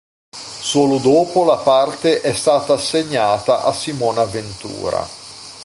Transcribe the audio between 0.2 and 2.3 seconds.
Solo dopo la parte